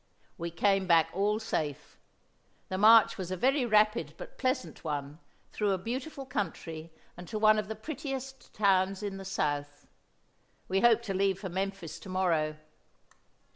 [0.35, 1.99] We came back all safe.
[2.69, 5.19] The march was a very rapid, but pleasant one,
[5.51, 9.85] through a beautiful country and to one of the prettiest towns in the South.
[10.67, 12.55] We hope to leave for Memphis to morrow."